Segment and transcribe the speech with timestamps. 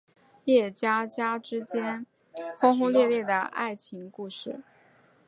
[0.45, 2.07] 叶家家之间
[2.57, 4.59] 轰轰烈烈的爱情故事。